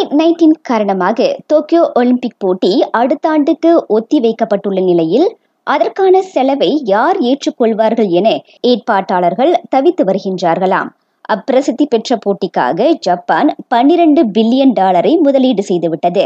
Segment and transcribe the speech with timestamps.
[0.00, 5.26] Covid nineteen காரணமாக Tokyo Olympic போட்டி அடுத்த ஆண்டுக்கு ஒத்திவைக்கப்பட்டுள்ள நிலையில்
[5.66, 8.28] அதற்கான செலவை யார் ஏற்றுக்கொள்வார்கள் என
[8.62, 10.88] ஏற்பாட்டாளர்கள் தவித்து வருகின்றார்களாம்.
[11.28, 16.24] அப்பிரசித்தி பெற்ற போட்டிக்காக ஜப்பான் பன்னிரண்டு பில்லியன் டாலரை முதலீடு செய்துவிட்டது.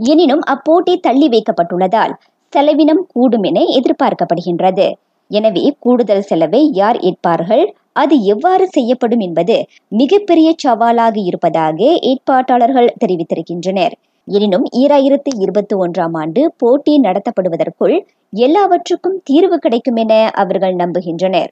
[0.00, 2.14] எனினும் அப்போட்டி தள்ளி வைக்கப்பட்டுள்ளதால்
[2.52, 4.88] செலவினம் கூடும் என எதிர்பார்க்கப்படுகின்றது.
[5.30, 7.66] எனவே கூடுதல் செலவை யார் ஏற்பார்கள்?
[7.96, 9.56] அது எவ்வாறு செய்யப்படும் என்பது
[9.92, 11.78] மிகப்பெரிய சவாலாக இருப்பதாக
[12.10, 13.94] ஏற்பாட்டாளர்கள் தெரிவித்திருக்கின்றனர்.
[14.28, 17.96] எனினும் ஈராயிரத்து இருபத்தி ஒன்றாம் ஆண்டு போட்டி நடத்தப்படுவதற்குள்
[18.32, 21.50] எல்லாவற்றுக்கும் தீர்வு கிடைக்கும் என அவர்கள் நம்புகின்றனர்.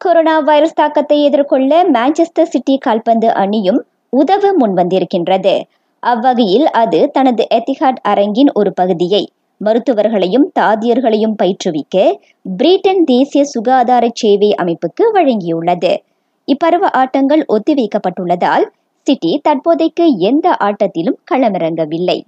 [0.00, 3.80] கொரோனா வைரஸ் தாக்கத்தை எதிர்கொள்ள மான்செஸ்டர் சிட்டி கால்பந்து அணியும்
[4.12, 5.54] உதவ முன்வந்திருக்கின்றது.
[6.02, 9.22] அவ்வகையில் அது தனது எத்திஹாட் அரங்கின் ஒரு பகுதியை
[9.64, 11.96] மருத்துவர்களையும் தாதியர்களையும் பயிற்றுவிக்க
[12.56, 15.92] பிரிட்டன் தேசிய சுகாதார சேவை அமைப்புக்கு வழங்கியுள்ளது.
[16.48, 18.66] இப்பருவ ஆட்டங்கள் ஒத்திவைக்கப்பட்டுள்ளதால்
[19.06, 22.18] சிட்டி தற்போதைக்கு எந்த ஆட்டத்திலும் களமிறங்கவில்லை.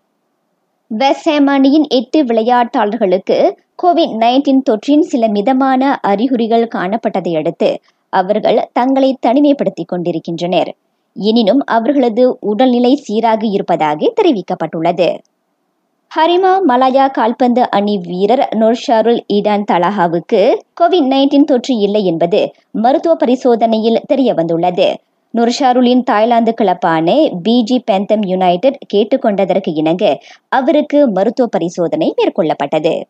[0.91, 3.39] வெஸ்ஹாம் அணியின் எட்டு விளையாட்டாளர்களுக்கு
[3.83, 7.71] கோவிட் நைன்டீன் தொற்றின் சில மிதமான அறிகுறிகள் காணப்பட்டதை அடுத்து
[8.13, 10.71] அவர்கள் தங்களை தனிமைப்படுத்திக் கொண்டிருக்கின்றனர்.
[11.17, 15.09] எனினும் அவர்களது உடல்நிலை சீராக இருப்பதாக தெரிவிக்கப்பட்டுள்ளது.
[16.17, 20.41] ஹரிமா மலாயா கால்பந்து அணி வீரர் நொர்ஷாருல் ஈடான் தலாஹாவுக்கு
[20.81, 24.87] கோவிட் நைன்டீன் தொற்று இல்லை என்பது மருத்துவ பரிசோதனையில் தெரிய வந்துள்ளது.
[25.35, 30.05] நுர்ஷாருலின் தாய்லாந்து கிளப்பான பிஜி பெந்தம் யுனைடெட் கேட்டுக்கொண்டதற்கு இணங்க
[30.49, 32.97] அவருக்கு மருத்துவ பரிசோதனை மேற்கொள்ளப்பட்டது.